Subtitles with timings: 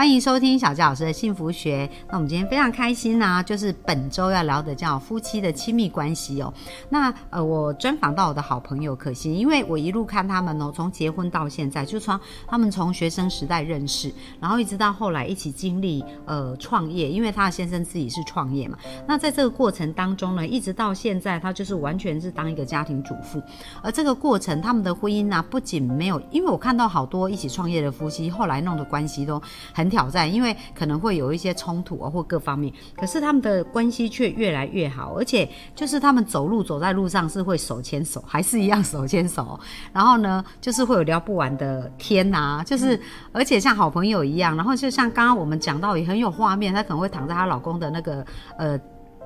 [0.00, 1.86] 欢迎收听小纪老师的幸福学。
[2.08, 6.50] 那我们今天非常开心呢、就是本周要聊的叫夫妻的亲密关系哦。
[6.88, 18.78] 那呃，我专访到我的好朋友可心，因为我一路看他们哦，从结婚到现在，就从他们从学生时代认识，然后一直到后来一起经历呃创业，因为他的先生自己是创业嘛。
[19.06, 23.38] 那在这个过程当中呢，一直到现在，他就是完全是当一个家庭主妇。
[23.82, 29.38] 而这个过程，他们的婚姻呢、不仅没有，因为我看到好多一起创业的夫妻，后来弄的关系都
[29.74, 39.58] 很挑战，因为可能会有一些冲突啊或各方面，可是他们的关系却越来越好，而且就是他们走路走在路上是会手牵手，还是一样手牵手，
[39.92, 42.98] 然后呢，就是会有聊不完的天呐、就是、
[43.32, 48.24] 而且像好朋友一样，然后就像刚刚我们讲到也很有画面，她可能会躺在她老公的那个
[48.56, 48.80] 呃。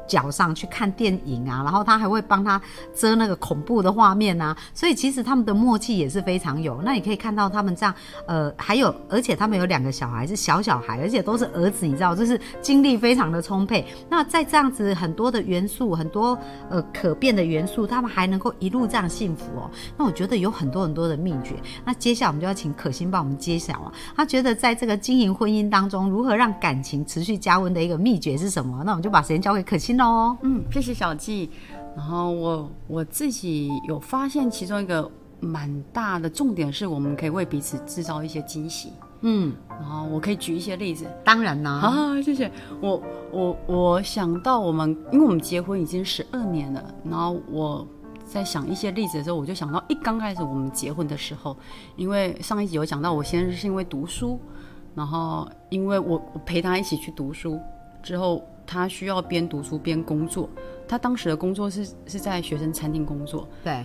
[0.06, 2.60] 脚上去看电影啊，然后他还会帮他
[2.94, 6.80] 遮那个恐怖的画面啊，所以其实他们的默契也是非常有。
[6.82, 7.94] 那你可以看到他们这样，
[8.26, 13.86] 呃，还有而且他们有两个小孩是小小孩，而且都是儿子，你知道，就是精力非常的充沛。
[14.08, 16.38] 那在这样子很多的元素，很多
[16.70, 19.70] 呃可变的元素，他们还能够一路这样幸福哦。
[19.96, 21.54] 那我觉得有很多很多的秘诀。
[21.84, 28.82] 那接下来我们就要请可心帮我们揭晓啊，他觉得在这个经营婚姻当中，如何让感情持续加温的一个秘诀是什么？
[28.84, 30.36] 那我们就把时间交给可心喽。
[30.42, 31.50] 嗯，谢谢小纪。
[31.96, 38.92] 然后我我自己有发现，其中一个蛮大的重点是，我们可以为彼此制造一些惊喜。
[39.20, 41.06] 嗯，然后我可以举一些例子。
[41.24, 42.50] 当然啦、啊，谢谢。
[42.80, 47.86] 我我我想到我们，因为我们结婚已经十二年了，然后我
[48.24, 51.56] 在想一些例子的时候，我就想到一刚开始我们结婚的时候，
[51.96, 54.38] 因为上一集有讲到，我先生是因为读书，
[54.94, 57.58] 然后因为我我陪他一起去读书
[58.02, 60.48] 之后，他需要边读书边工作。
[60.86, 63.84] 他当时的工作是是在学生餐厅工作，对，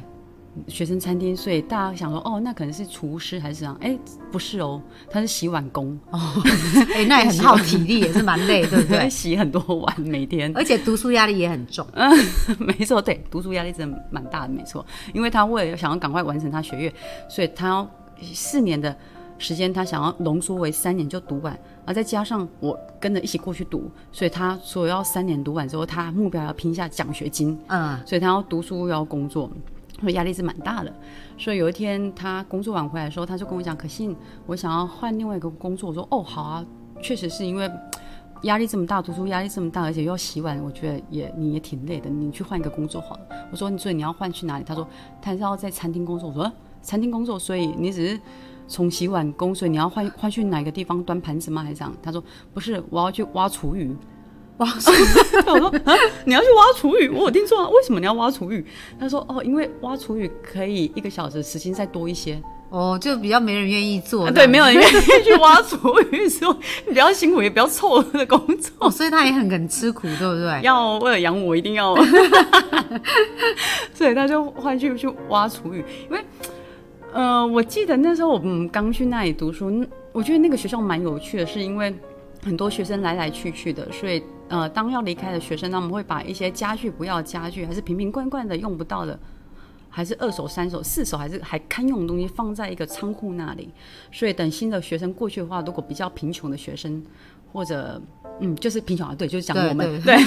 [0.68, 3.74] 学生餐厅，所以大家想说，哦，那可能是厨师还是这样？
[3.80, 3.98] 哎，
[4.30, 6.20] 不是哦，他是洗碗工哦，
[6.94, 9.08] 哎、那也很耗体力，也是蛮累，对不对？
[9.10, 10.52] 洗很多碗每天。
[10.56, 11.88] 而且读书压力也很重。
[11.94, 12.12] 嗯
[12.60, 14.86] 没错，对，读书压力真的蛮大的，没错。
[15.14, 16.94] 因为他为了想要赶快完成他学业，
[17.30, 17.90] 所以他要
[18.34, 18.94] 四年的
[19.40, 29.50] 时间，他想要浓缩为三年就读完，而再加上我跟着一起过去读，所以他说要三年读完之后，他目标要拼一下奖学金，嗯，所以他要读书又要工作，
[30.00, 30.94] 所以压力是蛮大的。
[31.38, 36.66] 所以有一天他工作完回来的时候，他就跟我讲：“可信，我想要换另外一个工作。”我说：“哦，好啊，
[37.02, 37.68] 确实是因为。”
[38.44, 42.10] 压力这么大，读书压力这么大，而且又要洗碗，我觉得也你也挺累的。
[42.10, 43.22] 你去换一个工作好了。
[43.52, 44.64] 我说，所以你要换去哪里？
[44.64, 44.88] 他说，
[45.22, 46.30] 他是要在餐厅工作。
[46.30, 48.20] 我说，啊餐厅工作，所以你只是
[48.70, 51.64] 从洗碗工，所以你要换换去哪个地方端盘子吗？
[51.64, 51.94] 还是这样？
[52.02, 53.94] 他说，不是，我要去挖厨余。
[54.58, 54.68] 哇，
[55.48, 57.10] 我说啊，你要去挖厨余？
[57.10, 57.70] 我有听错啊？
[57.70, 58.64] 为什么你要挖厨余？
[59.00, 62.42] 他说哦，因为挖厨余可以一个小时时薪再多一些。
[62.70, 66.56] 哦，就比较没人愿意做、啊对，没有人愿意去挖厨余，说
[66.88, 68.72] 比较辛苦也比较臭的工作。
[68.80, 70.62] 哦，所以他也很肯吃苦，对不对？
[70.62, 71.96] 要为了养我，一定要，
[73.96, 76.24] 所以他就换去去挖厨余，因为。
[77.12, 81.94] 呃，我记得那时候我们刚去那里读书，我觉得那个学校蛮有趣的，是因为
[82.44, 89.20] 很多学生来来去去的，所以呃，当要离开的学生，他们会把一些家具不要家具，还是瓶瓶罐罐的用不到的，
[89.90, 93.70] 还是二手、三手、四手，还是还堪用的东西，放在一个仓库那里。
[94.12, 97.04] 所以等新的学生过去的话，如果比较贫穷的学生，
[97.52, 98.00] 或者
[98.40, 100.18] 嗯，就是贫穷啊，对，就是讲我们对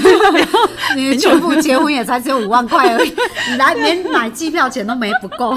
[0.97, 3.13] 你全部结婚也才只有五万块而已，
[3.51, 5.57] 你来 连买机票钱都没不够。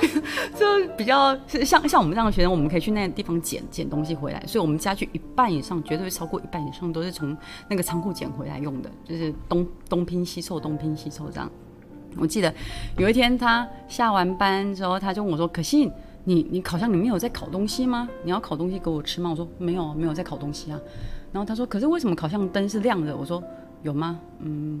[0.58, 0.66] 就
[0.96, 7.36] 比较是像像我们这样的学生，我们可以去那个地方捡捡东西回来，所以我们家具一半以上，绝对超过一半以上都是从
[7.68, 11.50] 那个仓库捡回来用的，就是东东拼西凑，东拼西凑这样。
[12.16, 12.54] 我记得
[12.96, 15.90] 有一天他下完班之后，他就问我说：“可信，
[16.24, 18.08] 你你烤箱里面有在烤东西吗？
[18.22, 20.80] 你要烤东西给我吃吗？”我说：“没有，没有在烤东西啊。”
[21.32, 23.42] 然后他说：“可是为什么烤箱灯是亮的？”我说
[23.82, 24.18] ：“有吗？
[24.40, 24.80] 嗯，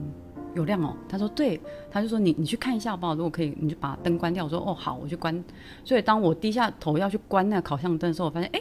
[0.54, 1.60] 有亮哦。”他说：“对。”
[1.90, 3.14] 他就说：“你你去看一下好不好？
[3.14, 5.44] 如果可以，你就把灯关掉。”我说：“哦，好，我去关。”
[5.84, 8.60] 所以当我低下头要去关那个烤箱灯的时候，我发现哎，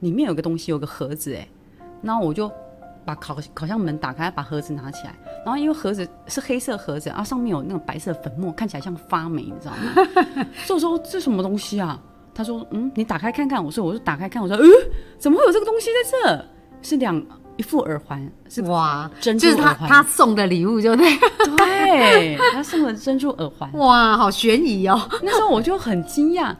[0.00, 1.48] 里面有个东西，有个盒子哎，
[2.02, 2.50] 然后我就
[3.04, 5.14] 把烤烤箱门打开，把盒子拿起来，
[5.44, 10.46] 然后因为盒子是黑色盒子，啊上面有那种白色粉末，看起来像发霉，你知道吗？
[10.66, 12.00] 所以我说这什么东西啊？
[12.38, 13.62] 他说嗯，你打开看看。
[13.62, 14.64] 我说我就打开看，我说嗯，
[15.18, 16.44] 怎么会有这个东西在这？
[16.80, 17.20] 是两
[17.56, 19.88] 一副耳环，是哇，珍就是他珠耳环。
[19.88, 21.04] 他送的礼物，就对。
[21.56, 23.68] 对，他送的珍珠耳环。
[23.72, 24.96] 哇，好悬疑哦。
[25.20, 26.54] 那时候我就很惊讶，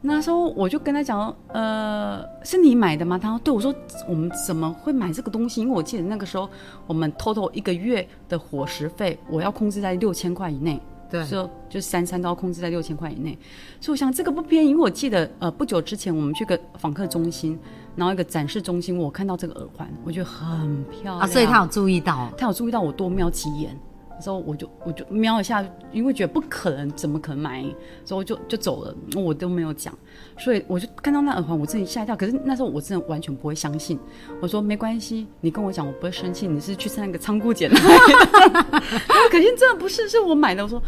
[0.00, 3.16] 那时候我就跟他讲，呃，是你买的吗？
[3.16, 3.72] 他说对，我说
[4.08, 5.60] 我们怎么会买这个东西？
[5.60, 6.50] 因为我记得那个时候
[6.88, 10.82] 我们 total 一个月的伙食费，我要控制在六千块以内。
[11.14, 13.38] 对，就就三餐都要控制在六千块以内，
[13.80, 14.70] 所以我想这个不便宜。
[14.70, 17.56] 因为我记得呃不久之前我们去个访客中心，
[17.94, 23.78] 然后一个展示中心，我看到这个耳环，我觉得很漂亮啊，所以他有注意到，他有注意到我多瞄几眼。
[24.20, 27.64] 之后我就我就瞄一下，因为觉得不可能，怎么可能买？
[28.04, 29.92] 之后就就走了，我都没有讲。
[30.38, 32.16] 所以我就看到那耳环，我自己吓一跳。
[32.16, 33.98] 可是那时候我真的完全不会相信。
[34.40, 36.46] 我说没关系，你跟我讲，我不会生气。
[36.46, 37.76] 你是去那个仓库捡的？
[39.30, 40.62] 可是真的不是，是我买的。
[40.62, 40.80] 我说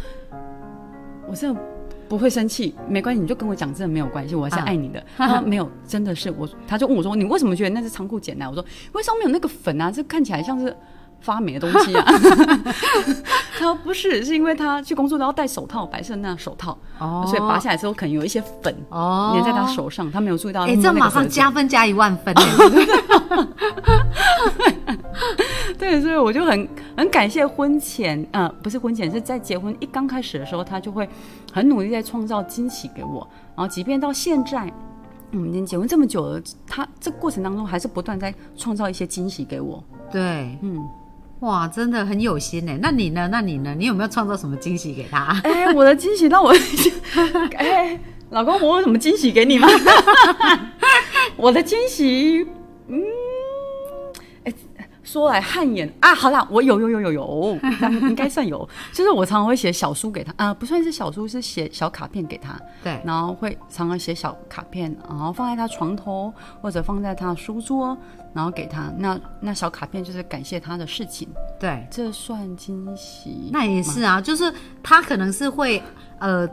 [1.27, 1.61] 我真的
[2.07, 5.03] 不会生气，没关系，你就跟我讲，真的没有关系，我还是爱你的。
[5.17, 6.47] 他 说没有，真的是我。
[6.67, 8.49] 他就问我说，你为什么觉得那是仓库捡的？
[8.49, 10.75] 我说因为上面有那个粉啊，这看起来像是。
[11.21, 12.05] 发霉的东西啊！
[13.57, 20.65] 他说不是，是因为他去工作都要戴手套，白色那手套，哦，所以拔下来之后可能有一些粉哦粘在他手上，他没有注意到。
[20.67, 22.33] 哎，这马上加分加一万分。
[25.77, 31.07] 对，所以我就很很感谢婚前，呃，不是婚前，是在结婚一刚开始的时候，他就会
[31.51, 34.71] 很努力在创造惊喜给我，然后即便到现在，
[35.31, 39.83] 我们已经结婚这么久了，他这过程当中还是不断在创造一些惊喜给我。
[40.11, 40.87] 对，嗯。
[41.41, 42.77] 哇，真的很有心哎。
[42.81, 43.27] 那你呢？
[43.31, 43.75] 那你呢？
[43.77, 45.39] 你有没有创造什么惊喜给他？
[45.43, 46.51] 哎，我的惊喜那我，
[47.57, 47.99] 哎，
[48.31, 49.67] 老公，我有什么惊喜给你吗？
[51.37, 52.45] 我的惊喜，
[52.87, 53.03] 嗯。
[55.07, 56.13] 说来汗颜啊！
[56.13, 57.59] 好啦，我有有有有有，
[58.09, 58.67] 应该算有。
[58.91, 62.59] 就是我常常会写小书给他，啊，不算是小书，是写小卡片给他。
[62.83, 67.97] 对，然后会常常写小卡片，然后放在他床头或者放在他的书桌，
[68.33, 68.91] 然后给他。
[68.97, 71.25] 那那小卡片就是感谢他的事情。
[71.57, 73.49] 对，这算惊喜？
[73.53, 74.53] 那也是啊，就是
[74.83, 75.81] 他可能是会
[76.19, 76.45] 呃。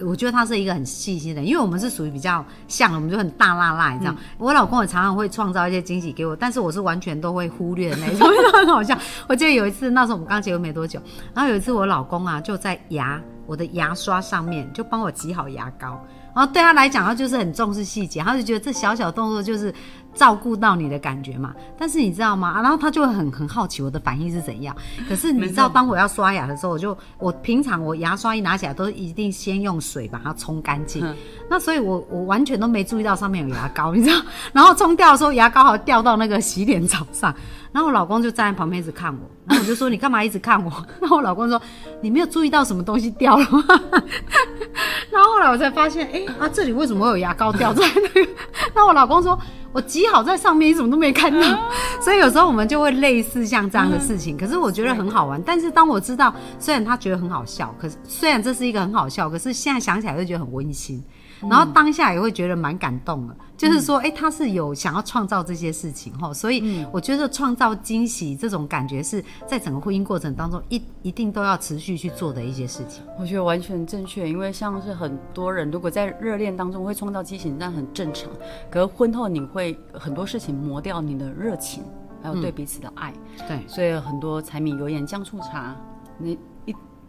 [0.00, 4.14] 我觉得他是一个很细心的，因为我们是属于比较像，我们就很大辣辣，你知道。
[4.38, 8.96] 我老公也常常会创造一些惊喜给我，但是我是完全都会忽略的那种， 很好笑。
[9.28, 11.00] 我记得有一次，那时候我们刚结婚没多久，
[11.34, 16.04] 然后有一次我老公啊就在牙我的牙刷上面就帮我挤好牙膏。
[16.34, 19.72] 然后对他来讲，他就是很重视细节，他就觉得这小小动作就是
[20.16, 21.54] 照顾到你的感觉嘛。
[21.78, 22.60] 但是你知道吗？
[22.62, 24.74] 然后他就会很很好奇我的反应是怎样。
[25.08, 31.06] 可是你知道，当我要刷牙的时候，我就我平常我牙刷一拿起来都一定先用水把它冲干净。
[31.48, 34.20] 那所以我我完全都没注意到上面有牙膏，你知道？
[34.52, 37.32] 然后冲掉的时候，牙膏好掉到那个洗脸槽上。
[37.72, 40.72] 然后我老公就站在旁边一直看我，然后我就说你干嘛一直看我？
[40.98, 41.60] 然后我老公说
[42.00, 43.62] 你没有注意到什么东西掉了吗？
[45.12, 48.30] 然后后来我才发现，哎啊这里为什么会有牙膏掉在那个？
[48.74, 49.38] 那我老公说
[49.76, 51.40] 我挤好在上面，你怎么都没看到？
[52.00, 55.42] 所以有时候我们就会类似像这样的事情，可是我觉得很好玩。
[55.44, 61.04] 但是当我知道，虽然他觉得很好笑，可是虽然这是一个很好笑，可是现在想起来就觉得很温馨。
[61.40, 73.04] 然后当下也会觉得蛮感动的，就是说，哎，他是有想要创造这些事情哈，所以我觉得创造惊喜这种感觉是在整个婚姻过程当中一一定都要持续去做的一些事情。
[73.18, 78.30] 我觉得完全正确，因为像是很多人如果在热恋当中会创造激情，那很正常。
[78.70, 81.82] 可是婚后你会很多事情磨掉你的热情，
[82.22, 83.12] 还有对彼此的爱。
[83.48, 85.76] 对，所以很多柴米油盐酱醋茶，
[86.18, 86.38] 你。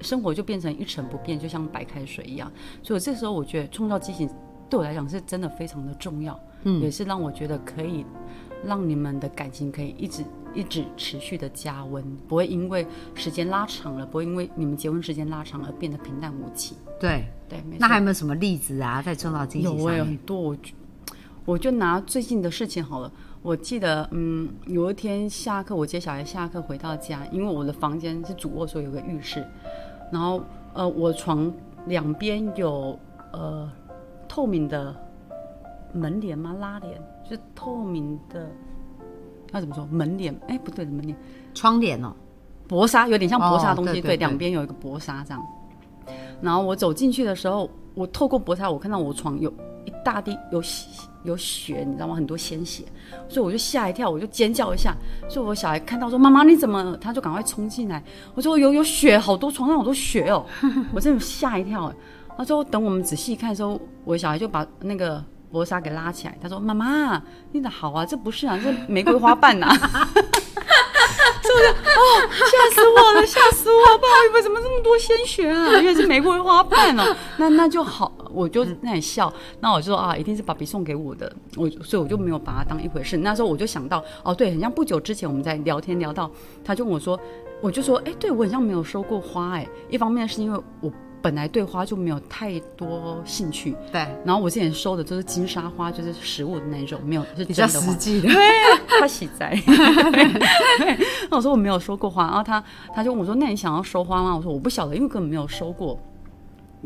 [0.01, 2.51] 生活就变成一成不变，就像白开水一样。
[2.83, 4.29] 所以这时候，我觉得创造激情
[4.69, 8.05] 对我来讲是真的非常的重要，嗯，也是让我觉得可以
[8.65, 16.75] 让你们的感情可以一直一直持续的加温，不会因为时间拉长了，不会因为你们结婚时间拉长而变得平淡无奇。
[16.99, 19.01] 对对，那还有没有什么例子啊？
[19.01, 20.73] 在创造激情有很多，我就
[21.45, 23.11] 我就拿最近的事情好了。
[23.43, 29.45] 我记得，嗯，有一天下课，我接小孩下课回到家，因为我的房间是主卧，所以有个浴室。
[30.11, 30.41] 然后，
[30.73, 31.51] 呃，我床
[31.85, 32.97] 两边有
[33.33, 33.69] 呃
[34.27, 34.95] 透明的
[35.93, 36.55] 门帘吗？
[36.59, 38.49] 拉帘，就是透明的，
[39.53, 39.85] 要怎么说？
[39.87, 40.33] 门帘？
[40.47, 41.17] 哎，不对，门帘，
[41.53, 42.13] 窗帘哦，
[42.67, 44.01] 薄纱，有点像薄纱的东西。
[44.01, 45.43] 对，两边有一个薄纱这样。
[46.41, 49.51] 然后我走进去的时候，我透过薄纱，我看到我床有
[49.85, 50.61] 一大滴有
[51.23, 52.13] 有血，你知道吗？
[52.13, 52.83] 很多鲜血，
[53.27, 54.95] 所以我就吓一跳，我就尖叫一下。
[55.27, 58.03] 所以我小孩看到说：“妈妈，你怎么？”他就赶快冲进来。
[58.35, 60.45] 我说：“有有血，好多床上好多血哦！”
[60.93, 61.91] 我真的吓一跳。
[62.37, 66.37] 他说：“等我们仔细看的时候，我小孩就把那个薄纱给拉起来。
[66.39, 67.19] 他说：‘妈妈，
[67.51, 70.46] 你的好啊，这不是啊，这玫瑰花瓣呐。’”是不
[71.53, 71.67] 是？
[71.69, 73.97] 哦，吓死我了，吓死我！
[73.97, 75.79] 不好意思，怎么这么多鲜血啊？
[75.79, 77.15] 因为是玫瑰花瓣哦。
[77.37, 79.31] 那那就好，我就在那里笑。
[79.59, 81.31] 那我就说啊，一定是爸比送给我的。
[81.55, 83.17] 我所以我就没有把它当一回事。
[83.17, 86.29] 那时候我就想到，哦，对，很像不久之前我们在聊天聊到，
[86.63, 87.19] 他就跟我说，
[87.61, 89.51] 我就说，哎，对我好像没有收过花。
[89.55, 97.97] 哎，一方面是因为我本来对花就没有太多兴趣，对，然后我之前收的都是金沙花，就是实物的那种，没有是比较真的花实。
[97.97, 98.27] 际的。
[98.27, 98.35] 对，
[98.99, 99.49] 他喜在。
[100.79, 105.99] 对，那我说我没有收过花，然后他他就问我说：“那你想要收花吗？”我说：“我不晓得，因为根本没有收过。”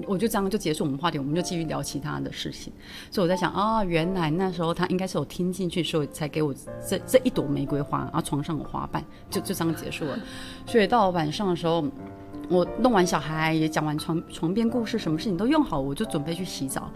[0.08, 2.72] 我就这样就结束我们话题，我们就继续聊其他的事情。
[3.12, 6.56] 所以我在想啊，原来那时候他应该是有听进去，所以才给我
[6.88, 10.18] 这这一朵玫瑰花，然后床上有花瓣，就就这样结束了。
[10.66, 11.84] 所以到晚上的时候，
[12.52, 16.92] 我弄完小孩，也讲完床床边故事，什么事情都用好，我就准备去洗澡。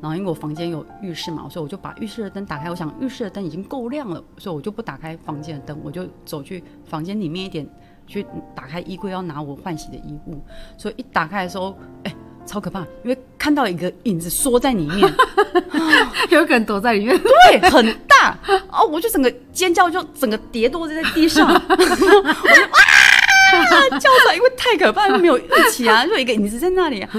[0.00, 2.70] 然后因为我房间有浴室嘛，所以我就把浴室的灯打开。
[2.70, 7.66] 我想浴室的灯已经够亮了，所以我就不打开房间的灯，我就走去房间里面一点，
[8.06, 8.24] 去
[8.54, 10.40] 打开衣柜要拿我换洗的衣物。
[10.76, 12.14] 所以一打开的时候，哎，
[12.46, 15.00] 超可怕，因为看到一个影子缩在里面，
[16.30, 17.18] 有可能躲在里面。
[17.18, 18.38] 对，很大
[18.70, 22.82] 哦，我就整个尖叫，就整个跌落在地上， 我就啊
[23.98, 27.10] 叫出来，因为太可怕，没有一起啊， 就一个影子在那里、啊。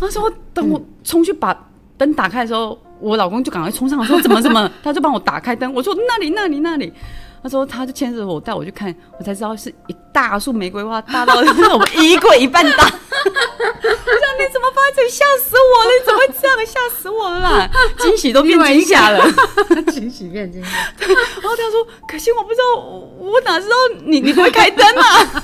[0.00, 1.56] 那时候等我冲去把
[1.96, 6.92] 灯打开的时候，我老公就赶快冲上来说怎么怎么， 他就帮我打开灯，我说那里那里那里。
[7.40, 11.42] 他说，他就牵着我带我去看，我才知道是一大束玫瑰花，大到我
[11.78, 12.84] 们衣柜一半大。
[12.84, 15.90] 我想你怎么放在这里，吓死我了！
[15.92, 16.04] 你
[16.48, 17.70] 怎么会这样，吓死我了啦！
[17.98, 19.24] 惊喜都变惊吓了。
[19.92, 20.70] 惊喜变惊吓。
[21.06, 22.98] 然后他说：“可惜我不知道，我
[23.32, 23.74] 我哪知道
[24.04, 25.42] 你你不会开灯啊？”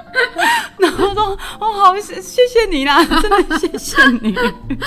[0.77, 4.35] 然后说：“哦，好，谢谢谢你啦， 真的谢谢你。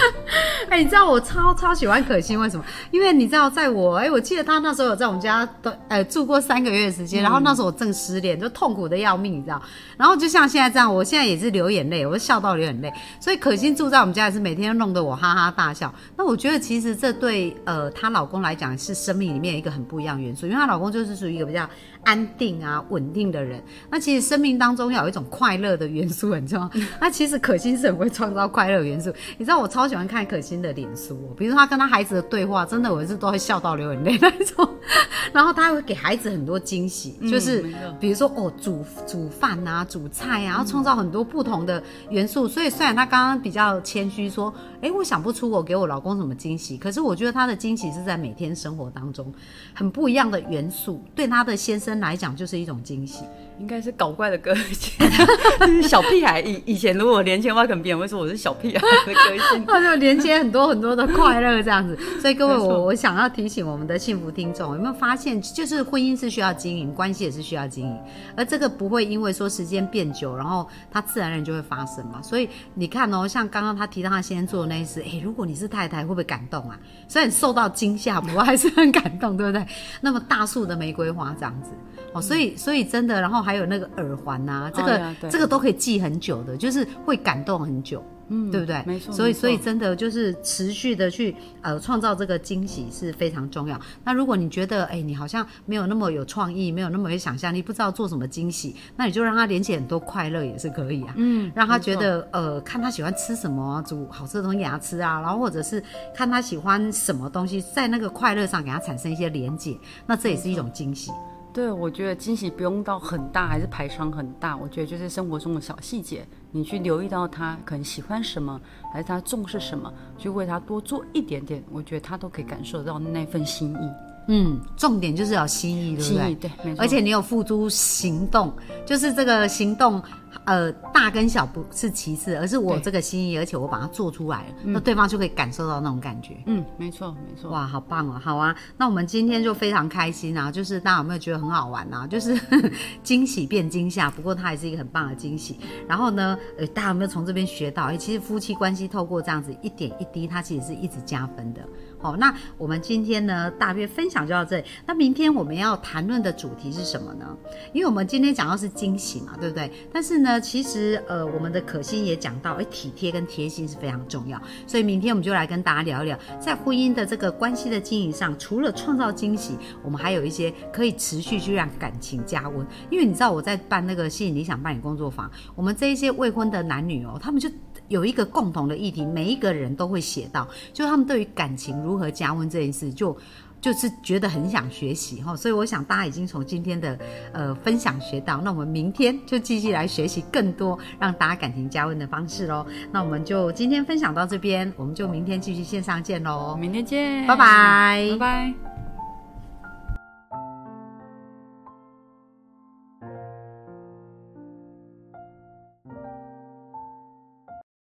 [0.68, 2.64] 哎、你知道我超超喜欢可心，为什么？
[2.90, 9.60] 因为你知道，在我哎、我记得他那时候有在我们家都呃住过三个月的时间，然后那时候我正失恋，就痛苦的要命，你知道。
[9.96, 12.92] 然后就像现在这样，我现在也是流眼泪，我笑到流眼泪。
[13.20, 15.92] 所以可心住在我们家也是每天弄得我哈哈大笑。
[16.16, 21.68] 那我觉得其实这对呃她老公来讲是生命里面一个很不一样的元素，因为她老公就是属于一个比较
[22.04, 23.62] 安定啊稳定的人。
[23.90, 26.70] 那其实生命当中要有一种快乐的元素很重要。
[27.00, 29.12] 那其实可心是很会创造快乐元素。
[29.38, 34.68] 你知道我超喜欢看可心的脸书、哦，比如说她跟她孩子的对话，真的我是都会笑到流眼泪那种。
[35.32, 37.64] 然后她会给孩子很多惊喜，就是
[37.98, 42.46] 比如说哦煮煮饭啊、煮菜啊，然后创造很多不同的元素。
[42.46, 49.32] 所以虽然她刚刚比较谦虚说，哎，我想不出我给我老公什么惊喜，可是我觉得她的惊喜是在每天生活当中
[49.72, 53.24] 很不一样的元素，对她的先生来讲就是一种惊喜。
[53.60, 54.92] 应该是搞怪的个性，
[55.60, 56.40] 就是小屁孩。
[56.40, 59.64] 以以前如果年轻的话，可能别人会说我是小屁孩的个性。
[59.66, 67.96] 他就连接很多很多的快乐这样子，所以各位，我我想要提醒我们的幸福听众，有没有发现，就是婚姻是需要经营，关系也是需要经营，
[68.36, 72.20] 而这个不会因为说时间变久，然后它自然而然就会发生嘛。
[72.20, 76.76] 所以你看哦，像刚刚他提到他先生做的那一次，哎，如果你是太太，会不会感动啊？
[77.06, 79.64] 虽然受到惊吓，不过还是很感动，对不对？
[80.00, 81.70] 那么大树的玫瑰花这样子。
[82.12, 88.02] 哦，所以所以真的，然后还有那个耳环呐、这个、这个都可以记很久的，就是会感动很久。
[88.28, 88.82] 嗯对不对？
[88.86, 93.78] 没错所以所以真的就是持续的去呃创造这个惊喜是非常重要。
[94.02, 101.12] 那如果你觉得哎你好像没有那么有创意，没有那么有想象力，不知道做什么惊喜，那你就让他连起很多快乐也是可以啊。
[101.18, 109.76] 嗯，让他觉得呃看他喜欢吃什么啊，煮好吃的东西给他吃啊，然后或者是看他喜欢什么东西，在那个快乐上给他产生一些连结，
[110.06, 111.10] 那这也是一种惊喜。
[111.54, 114.56] 对，我觉得惊喜不用到很大，还是排场很大。
[114.56, 118.60] 我觉得就是生活中的小细节，你去留意到他可能喜欢什么，
[118.92, 124.13] 还是他重视什么，去为他多做一点点，我觉得他都可以感受到那份心意。
[124.26, 126.34] 嗯，重点就是要心意，对不对心意？
[126.36, 126.82] 对，没错。
[126.82, 128.52] 而且你有付诸行动，
[128.86, 130.02] 就是这个行动，
[130.44, 136.36] 呃，大跟小不是其次，而是我对这个心意，而且我把它做出来了，那对方就可以感受到那种感觉。
[136.46, 137.50] 嗯，没错没错。
[137.50, 138.20] 哇，好棒哦！
[138.22, 140.50] 好啊，那我们今天就非常开心啊！
[140.50, 142.06] 就是大家有没有觉得很好玩啊？
[142.06, 142.38] 就是
[143.04, 145.58] 惊喜变惊吓，不过它也是一个很棒的惊喜。
[145.86, 147.84] 然后呢，呃，大家有没有从这边学到？
[147.84, 151.60] 哎，其实夫妻关系透过这样子一点一滴，它其实是一直加分的。
[152.04, 154.64] 好，那我们今天呢，大约分享就到这里。
[154.84, 157.34] 那明天我们要谈论的主题是什么呢？
[157.72, 159.72] 因为我们今天讲到是惊喜嘛，对不对？
[159.90, 164.38] 但是呢，其实呃，我们的可心也讲到，哎，体贴跟贴心是非常重要。
[164.66, 172.66] 所以明天我们就来跟大家聊一聊，在婚姻的这个关系的经营上，除了创造惊喜，我们还有一些可以持续去让感情加温。
[172.90, 177.48] 因为你知道我在办那个吸引理想伴侣工作坊，我们这一些未婚的男女哦，他们就。
[177.88, 183.16] 有一个共同的议题，每一个人都会写到，就是他们对于感情如何加温这件事，就
[183.60, 186.98] 就是觉得很想学习哈，所以我想大家已经从今天的
[187.32, 192.66] 呃分享学到，那我们明天就继续来学习更多让大家感情加温的方式喽。
[192.92, 198.73] 那我们就今天分享到这边，我们就明天继续线上见喽，明天见，拜拜拜拜。